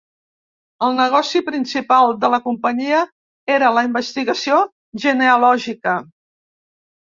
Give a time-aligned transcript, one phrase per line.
[0.85, 3.03] El negoci principal de la companyia
[3.59, 4.59] era la investigació
[5.07, 5.97] genealògica.